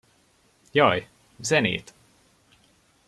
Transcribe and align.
Jaj, 0.73 1.07
zenét! 1.39 1.93